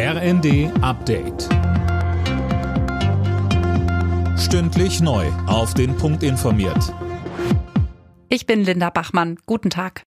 [0.00, 1.48] RND Update.
[4.38, 5.26] Stündlich neu.
[5.48, 6.94] Auf den Punkt informiert.
[8.28, 9.40] Ich bin Linda Bachmann.
[9.44, 10.04] Guten Tag.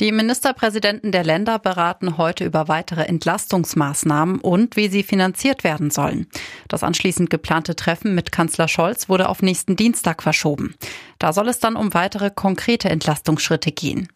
[0.00, 6.26] Die Ministerpräsidenten der Länder beraten heute über weitere Entlastungsmaßnahmen und wie sie finanziert werden sollen.
[6.66, 10.74] Das anschließend geplante Treffen mit Kanzler Scholz wurde auf nächsten Dienstag verschoben.
[11.18, 14.08] Da soll es dann um weitere konkrete Entlastungsschritte gehen.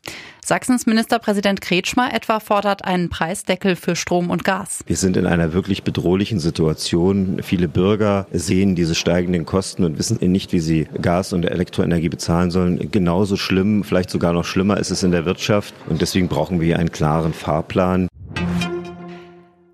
[0.44, 4.80] Sachsens Ministerpräsident Kretschmer etwa fordert einen Preisdeckel für Strom und Gas.
[4.86, 7.40] Wir sind in einer wirklich bedrohlichen Situation.
[7.42, 12.50] Viele Bürger sehen diese steigenden Kosten und wissen nicht, wie sie Gas und Elektroenergie bezahlen
[12.50, 12.90] sollen.
[12.90, 15.74] Genauso schlimm, vielleicht sogar noch schlimmer ist es in der Wirtschaft.
[15.88, 18.08] Und deswegen brauchen wir einen klaren Fahrplan.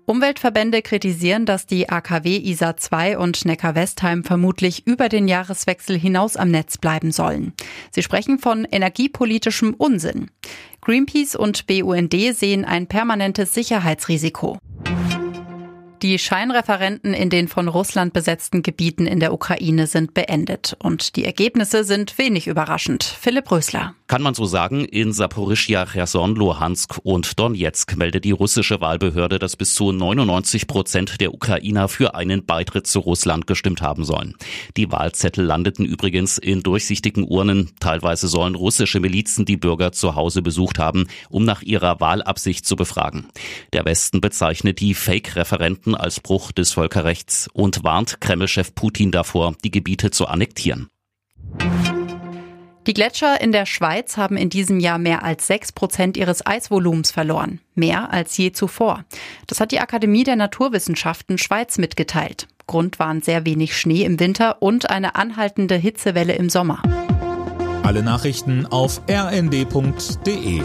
[0.09, 6.49] Umweltverbände kritisieren, dass die AKW ISA 2 und Neckar-Westheim vermutlich über den Jahreswechsel hinaus am
[6.49, 7.53] Netz bleiben sollen.
[7.91, 10.31] Sie sprechen von energiepolitischem Unsinn.
[10.81, 14.57] Greenpeace und BUND sehen ein permanentes Sicherheitsrisiko.
[16.01, 21.25] Die Scheinreferenten in den von Russland besetzten Gebieten in der Ukraine sind beendet und die
[21.25, 23.03] Ergebnisse sind wenig überraschend.
[23.03, 23.95] Philipp Rösler.
[24.07, 29.55] Kann man so sagen, in Saporischia, Cherson, Luhansk und Donetsk meldet die russische Wahlbehörde, dass
[29.55, 34.35] bis zu 99 Prozent der Ukrainer für einen Beitritt zu Russland gestimmt haben sollen.
[34.77, 37.69] Die Wahlzettel landeten übrigens in durchsichtigen Urnen.
[37.79, 42.75] Teilweise sollen russische Milizen die Bürger zu Hause besucht haben, um nach ihrer Wahlabsicht zu
[42.75, 43.27] befragen.
[43.73, 49.55] Der Westen bezeichnet die Fake-Referenten Konflikten als Bruch des Völkerrechts und warnt Kreml-Chef Putin davor,
[49.63, 50.89] die Gebiete zu annektieren.
[52.87, 57.11] Die Gletscher in der Schweiz haben in diesem Jahr mehr als sechs Prozent ihres Eisvolumens
[57.11, 57.59] verloren.
[57.75, 59.03] Mehr als je zuvor.
[59.47, 62.47] Das hat die Akademie der Naturwissenschaften Schweiz mitgeteilt.
[62.65, 66.81] Grund waren sehr wenig Schnee im Winter und eine anhaltende Hitzewelle im Sommer.
[67.83, 70.61] Alle Nachrichten auf rnd.de